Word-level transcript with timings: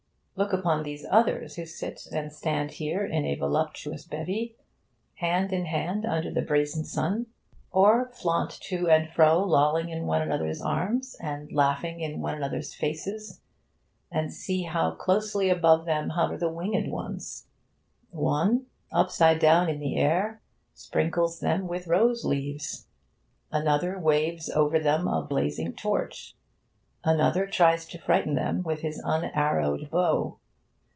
Look 0.37 0.53
upon 0.53 0.81
these 0.81 1.05
others 1.07 1.55
who 1.57 1.67
sit 1.67 2.07
and 2.11 2.33
stand 2.33 2.71
here 2.71 3.05
in 3.05 3.25
a 3.25 3.35
voluptuous 3.35 4.05
bevy, 4.05 4.55
hand 5.17 5.53
in 5.53 5.65
hand 5.65 6.03
under 6.03 6.31
the 6.31 6.41
brazen 6.41 6.83
sun, 6.83 7.27
or 7.71 8.09
flaunt 8.11 8.49
to 8.61 8.89
and 8.89 9.07
fro, 9.11 9.37
lolling 9.43 9.89
in 9.89 10.07
one 10.07 10.23
another's 10.23 10.59
arms 10.59 11.15
and 11.21 11.51
laughing 11.51 11.99
in 11.99 12.21
one 12.21 12.33
another's 12.33 12.73
faces. 12.73 13.41
And 14.11 14.33
see 14.33 14.63
how 14.63 14.95
closely 14.95 15.47
above 15.51 15.85
them 15.85 16.09
hover 16.09 16.37
the 16.37 16.49
winged 16.49 16.87
loves! 16.87 17.45
One, 18.09 18.65
upside 18.91 19.37
down 19.37 19.69
in 19.69 19.79
the 19.79 19.95
air, 19.97 20.41
sprinkles 20.73 21.39
them 21.39 21.67
with 21.67 21.85
rose 21.85 22.25
leaves; 22.25 22.87
another 23.51 23.99
waves 23.99 24.49
over 24.49 24.79
them 24.79 25.07
a 25.07 25.21
blazing 25.21 25.73
torch; 25.73 26.33
another 27.03 27.47
tries 27.47 27.87
to 27.87 27.97
frighten 27.97 28.35
them 28.35 28.61
with 28.61 28.81
his 28.81 29.01
unarrowed 29.03 29.89
bow. 29.89 30.37